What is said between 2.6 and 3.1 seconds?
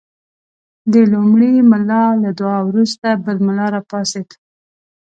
وروسته